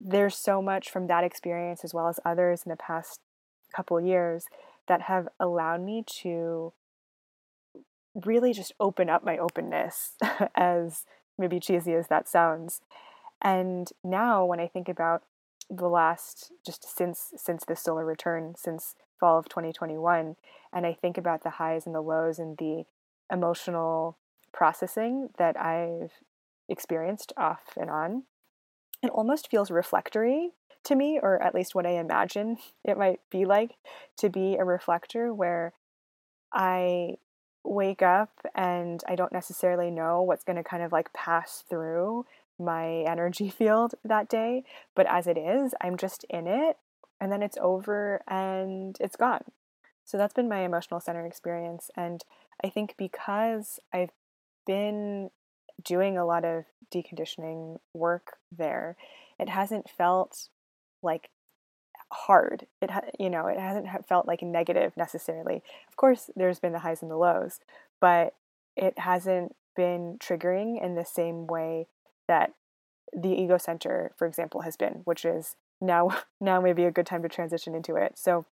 [0.00, 3.20] There's so much from that experience, as well as others in the past
[3.74, 4.46] couple years,
[4.88, 6.72] that have allowed me to
[8.14, 10.12] really just open up my openness,
[10.54, 11.04] as
[11.38, 12.80] maybe cheesy as that sounds.
[13.42, 15.22] And now, when I think about
[15.70, 20.36] the last just since since the solar return since fall of 2021
[20.72, 22.84] and i think about the highs and the lows and the
[23.30, 24.16] emotional
[24.52, 26.12] processing that i've
[26.68, 28.24] experienced off and on
[29.02, 30.50] it almost feels reflectory
[30.82, 33.76] to me or at least what i imagine it might be like
[34.16, 35.72] to be a reflector where
[36.52, 37.14] i
[37.62, 42.24] wake up and i don't necessarily know what's going to kind of like pass through
[42.60, 44.64] my energy field that day.
[44.94, 46.76] But as it is, I'm just in it
[47.20, 49.44] and then it's over and it's gone.
[50.04, 51.90] So that's been my emotional center experience.
[51.96, 52.24] And
[52.64, 54.10] I think because I've
[54.66, 55.30] been
[55.84, 58.96] doing a lot of deconditioning work there,
[59.38, 60.48] it hasn't felt
[61.02, 61.30] like
[62.12, 62.66] hard.
[62.82, 65.62] It ha- you know, it hasn't felt like negative necessarily.
[65.88, 67.60] Of course, there's been the highs and the lows,
[68.00, 68.34] but
[68.76, 71.86] it hasn't been triggering in the same way
[72.26, 72.52] that
[73.12, 76.10] the ego center, for example, has been, which is now
[76.40, 78.18] now may be a good time to transition into it.
[78.18, 78.46] So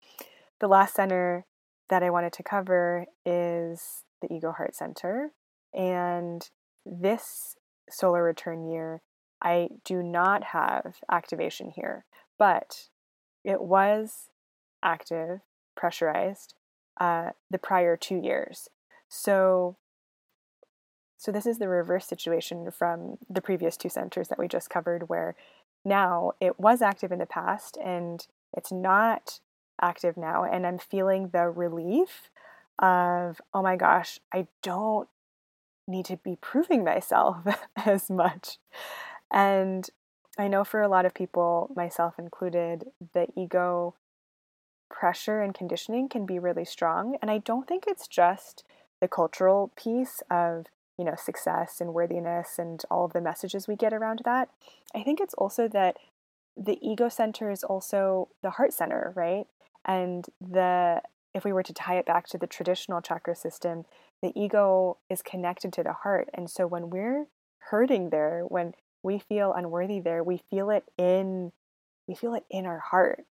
[0.61, 1.45] the last center
[1.89, 5.33] that I wanted to cover is the ego heart center.
[5.73, 6.49] And
[6.87, 7.57] this
[7.91, 9.03] solar return year,
[9.43, 12.05] I do not have activation here,
[12.39, 12.89] but
[13.45, 14.31] it was
[14.83, 15.41] active,
[15.77, 16.55] pressurized,
[17.01, 18.69] uh, the prior two years.
[19.09, 19.77] So
[21.25, 25.09] so this is the reverse situation from the previous two centers that we just covered,
[25.09, 25.35] where
[25.85, 28.27] now it was active in the past and
[28.57, 29.41] it's not
[29.81, 30.45] active now.
[30.45, 32.31] And I'm feeling the relief
[32.79, 35.09] of, oh my gosh, I don't
[35.87, 37.39] need to be proving myself
[37.77, 38.59] as much.
[39.33, 39.89] And
[40.39, 43.95] I know for a lot of people, myself included, the ego
[44.91, 47.17] pressure and conditioning can be really strong.
[47.21, 48.65] And I don't think it's just
[49.01, 50.67] the cultural piece of
[50.99, 54.49] you know, success and worthiness and all of the messages we get around that.
[54.95, 55.97] I think it's also that
[56.57, 59.47] the ego center is also the heart center, right?
[59.85, 61.03] And the
[61.35, 63.85] if we were to tie it back to the traditional chakra system,
[64.23, 66.29] the ego is connected to the heart.
[66.33, 67.27] And so when we're
[67.71, 71.53] hurting there, when we feel unworthy there, we feel it in
[72.07, 73.25] we feel it in our heart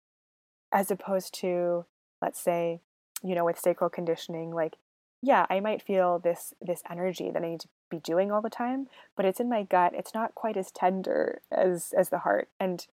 [0.71, 1.85] as opposed to
[2.21, 2.79] let's say,
[3.23, 4.77] you know, with sacral conditioning like
[5.21, 8.49] yeah, I might feel this this energy that I need to be doing all the
[8.49, 9.93] time, but it's in my gut.
[9.95, 12.49] It's not quite as tender as as the heart.
[12.59, 12.85] And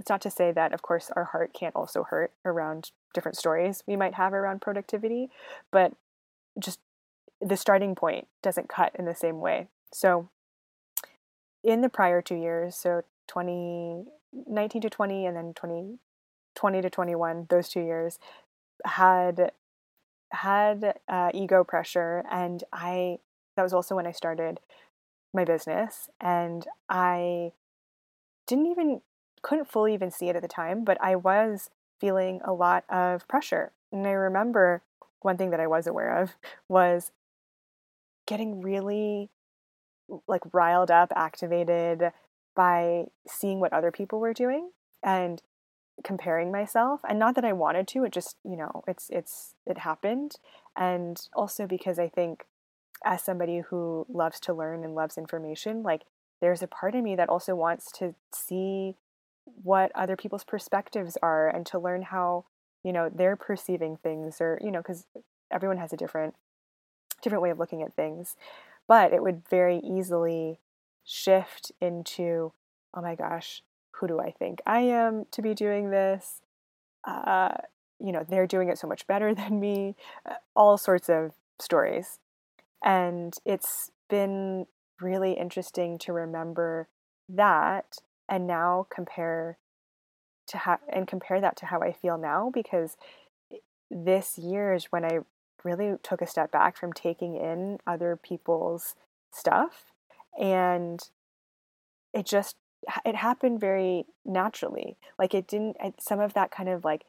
[0.00, 3.82] it's not to say that of course our heart can't also hurt around different stories
[3.86, 5.28] we might have around productivity,
[5.70, 5.92] but
[6.58, 6.80] just
[7.40, 9.68] the starting point doesn't cut in the same way.
[9.92, 10.28] So
[11.62, 17.68] in the prior 2 years, so 2019 to 20 and then 2020 to 21, those
[17.68, 18.18] 2 years
[18.84, 19.52] had
[20.32, 23.18] had uh, ego pressure, and I
[23.56, 24.60] that was also when I started
[25.32, 27.52] my business, and I
[28.46, 29.00] didn't even
[29.42, 31.70] couldn't fully even see it at the time, but I was
[32.00, 33.72] feeling a lot of pressure.
[33.92, 34.82] And I remember
[35.20, 36.36] one thing that I was aware of
[36.68, 37.12] was
[38.26, 39.30] getting really
[40.28, 42.12] like riled up, activated
[42.54, 44.70] by seeing what other people were doing
[45.02, 45.42] and
[46.04, 49.78] comparing myself and not that I wanted to it just you know it's it's it
[49.78, 50.36] happened.
[50.76, 52.46] And also because I think
[53.04, 56.02] as somebody who loves to learn and loves information like
[56.40, 58.96] there's a part of me that also wants to see
[59.62, 62.44] what other people's perspectives are and to learn how
[62.82, 65.06] you know they're perceiving things or you know cuz
[65.50, 66.34] everyone has a different
[67.22, 68.36] different way of looking at things.
[68.86, 70.58] But it would very easily
[71.04, 72.52] shift into
[72.94, 73.62] oh my gosh
[73.96, 76.42] who do I think I am to be doing this?
[77.04, 77.54] Uh,
[77.98, 82.18] you know, they're doing it so much better than me, uh, all sorts of stories.
[82.84, 84.66] And it's been
[85.00, 86.88] really interesting to remember
[87.28, 89.58] that and now compare
[90.48, 92.96] to how and compare that to how I feel now because
[93.90, 95.18] this year is when I
[95.64, 98.94] really took a step back from taking in other people's
[99.32, 99.86] stuff
[100.38, 101.00] and
[102.12, 102.56] it just
[103.04, 104.96] it happened very naturally.
[105.18, 107.04] Like it didn't, some of that kind of like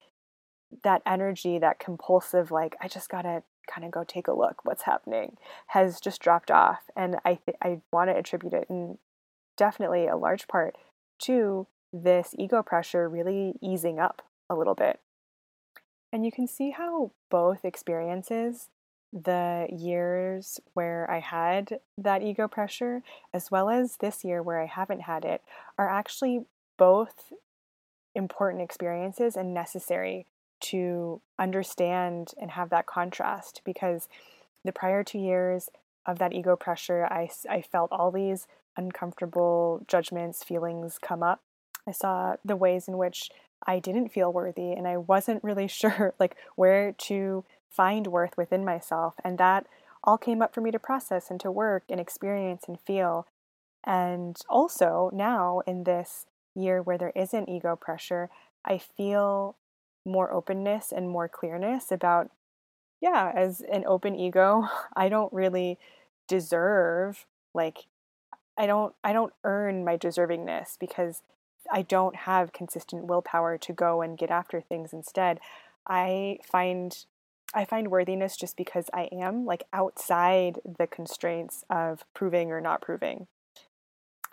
[0.84, 4.84] that energy, that compulsive, like, I just gotta kind of go take a look what's
[4.84, 5.38] happening
[5.68, 6.84] has just dropped off.
[6.95, 8.97] And I, th- I want to attribute it in
[9.57, 10.76] definitely a large part
[11.20, 14.99] to this ego pressure really easing up a little bit.
[16.11, 18.70] And you can see how both experiences
[19.14, 23.03] the years where I had that ego pressure,
[23.34, 25.41] as well as this year where I haven't had it,
[25.78, 26.45] are actually
[26.78, 27.32] both
[28.16, 30.26] important experiences and necessary
[30.60, 34.10] to understand and have that contrast because
[34.66, 35.70] the prior two years
[36.05, 41.41] of that ego pressure, I, I felt all these uncomfortable judgments, feelings come up.
[41.88, 43.30] I saw the ways in which
[43.66, 48.65] I didn't feel worthy and I wasn't really sure like where to find worth within
[48.65, 49.15] myself.
[49.24, 49.68] And that
[50.03, 53.28] all came up for me to process and to work and experience and feel.
[53.86, 58.30] And also now in this year where there isn't ego pressure,
[58.65, 59.55] I feel
[60.05, 62.30] more openness and more clearness about,
[63.01, 65.78] yeah, as an open ego, I don't really
[66.28, 67.86] deserve like
[68.57, 71.22] I don't I don't earn my deservingness because
[71.72, 75.39] I don't have consistent willpower to go and get after things instead.
[75.88, 77.05] I find
[77.53, 82.81] I find worthiness just because I am like outside the constraints of proving or not
[82.81, 83.27] proving.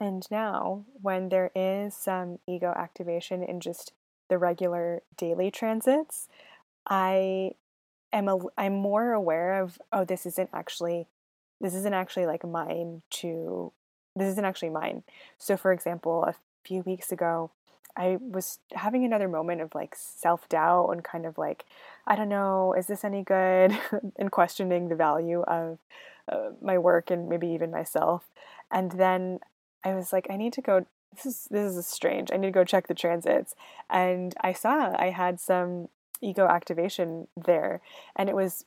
[0.01, 3.93] And now, when there is some ego activation in just
[4.29, 6.29] the regular daily transits,
[6.89, 7.53] I
[8.13, 11.07] am a, I'm more aware of oh this isn't actually
[11.61, 13.73] this isn't actually like mine to
[14.17, 15.05] this isn't actually mine.
[15.39, 16.35] So for example, a
[16.65, 17.51] few weeks ago,
[17.97, 21.65] I was having another moment of like self doubt and kind of like,
[22.07, 23.79] I don't know, is this any good?
[24.17, 25.79] and questioning the value of
[26.31, 28.25] uh, my work and maybe even myself.
[28.71, 29.41] And then
[29.85, 30.87] I was like, I need to go.
[31.15, 32.31] This is this is strange.
[32.33, 33.55] I need to go check the transits.
[33.89, 35.89] And I saw I had some
[36.21, 37.81] ego activation there,
[38.17, 38.65] and it was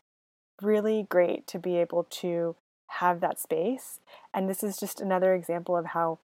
[0.61, 2.55] really great to be able to
[2.87, 3.99] have that space.
[4.33, 6.19] And this is just another example of how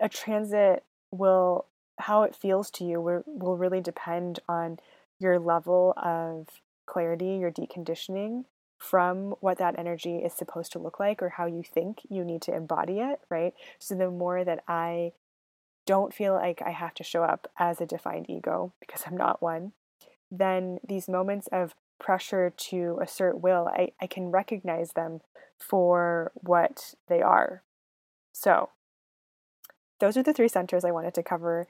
[0.00, 1.66] a transit will
[1.98, 4.78] how it feels to you will, will really depend on
[5.18, 6.48] your level of
[6.86, 8.44] clarity, your deconditioning
[8.78, 12.42] from what that energy is supposed to look like or how you think you need
[12.42, 13.54] to embody it, right?
[13.78, 15.12] So the more that I
[15.86, 19.40] don't feel like I have to show up as a defined ego because I'm not
[19.40, 19.72] one,
[20.30, 25.20] then these moments of pressure to assert will, I, I can recognize them
[25.58, 27.62] for what they are.
[28.32, 28.70] So
[30.00, 31.66] those are the three centers I wanted to cover.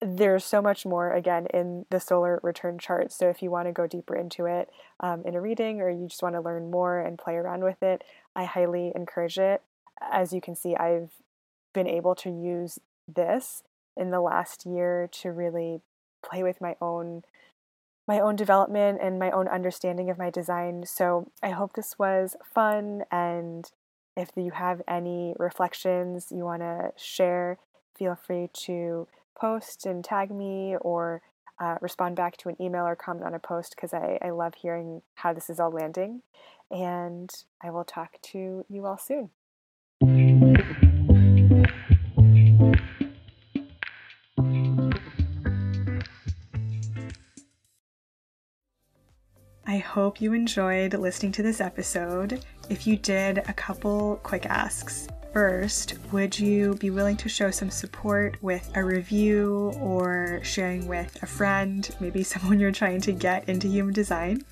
[0.00, 3.12] There's so much more again in the solar return chart.
[3.12, 4.70] So if you want to go deeper into it
[5.00, 7.82] um, in a reading or you just want to learn more and play around with
[7.82, 8.04] it,
[8.36, 9.62] I highly encourage it.
[10.00, 11.10] As you can see, I've
[11.72, 12.78] been able to use
[13.12, 13.64] this
[13.96, 15.80] in the last year to really
[16.22, 17.22] play with my own
[18.06, 20.86] my own development and my own understanding of my design.
[20.86, 23.70] So I hope this was fun and
[24.16, 27.58] if you have any reflections you want to share,
[27.94, 29.06] feel free to
[29.38, 31.22] post and tag me or
[31.60, 34.54] uh, respond back to an email or comment on a post because I, I love
[34.54, 36.22] hearing how this is all landing.
[36.70, 37.30] And
[37.62, 39.30] I will talk to you all soon.
[49.66, 52.44] I hope you enjoyed listening to this episode.
[52.70, 55.08] If you did, a couple quick asks.
[55.32, 61.22] First, would you be willing to show some support with a review or sharing with
[61.22, 64.42] a friend, maybe someone you're trying to get into human design?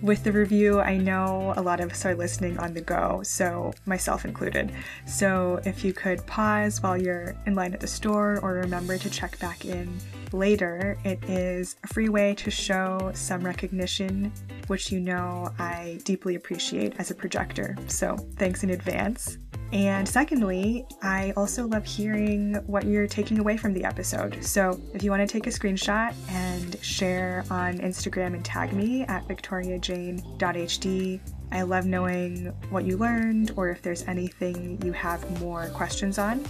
[0.00, 3.72] With the review, I know a lot of us are listening on the go, so
[3.84, 4.70] myself included.
[5.06, 9.10] So if you could pause while you're in line at the store or remember to
[9.10, 9.98] check back in
[10.30, 14.30] later, it is a free way to show some recognition,
[14.68, 17.76] which you know I deeply appreciate as a projector.
[17.88, 19.38] So thanks in advance.
[19.72, 24.42] And secondly, I also love hearing what you're taking away from the episode.
[24.42, 29.02] So if you want to take a screenshot and share on Instagram and tag me
[29.02, 35.68] at victoriajane.hd, I love knowing what you learned or if there's anything you have more
[35.68, 36.44] questions on.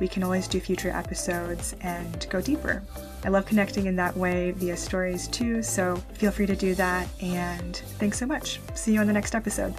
[0.00, 2.82] We can always do future episodes and go deeper.
[3.24, 7.08] I love connecting in that way via stories too, so feel free to do that.
[7.22, 8.60] And thanks so much.
[8.74, 9.74] See you on the next episode.